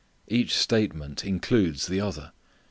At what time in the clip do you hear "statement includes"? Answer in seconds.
0.55-1.85